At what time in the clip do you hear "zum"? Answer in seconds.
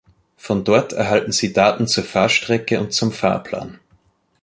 2.91-3.11